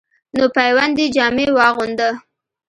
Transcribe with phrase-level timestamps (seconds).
[0.37, 2.09] نو پیوندي جامې واغوندۀ،